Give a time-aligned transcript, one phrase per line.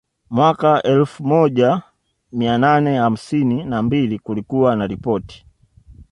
[0.29, 1.81] Mwaka wa elfu moja
[2.31, 5.45] mia nane hamsini na mbili kulikuwa na ripoti